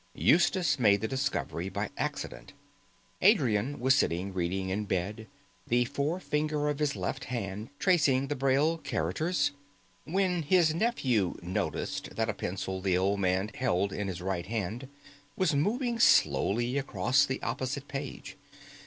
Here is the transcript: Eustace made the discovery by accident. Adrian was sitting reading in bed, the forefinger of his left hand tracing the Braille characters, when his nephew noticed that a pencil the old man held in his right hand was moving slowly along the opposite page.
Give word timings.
Eustace 0.15 0.79
made 0.79 0.99
the 0.99 1.07
discovery 1.07 1.69
by 1.69 1.91
accident. 1.95 2.53
Adrian 3.21 3.79
was 3.79 3.93
sitting 3.93 4.33
reading 4.33 4.69
in 4.69 4.85
bed, 4.85 5.27
the 5.67 5.85
forefinger 5.85 6.69
of 6.69 6.79
his 6.79 6.95
left 6.95 7.25
hand 7.25 7.69
tracing 7.77 8.25
the 8.25 8.35
Braille 8.35 8.79
characters, 8.79 9.51
when 10.05 10.41
his 10.41 10.73
nephew 10.73 11.37
noticed 11.43 12.15
that 12.15 12.29
a 12.29 12.33
pencil 12.33 12.81
the 12.81 12.97
old 12.97 13.19
man 13.19 13.51
held 13.53 13.93
in 13.93 14.07
his 14.07 14.23
right 14.23 14.47
hand 14.47 14.89
was 15.35 15.53
moving 15.53 15.99
slowly 15.99 16.79
along 16.79 17.13
the 17.27 17.39
opposite 17.43 17.87
page. 17.87 18.37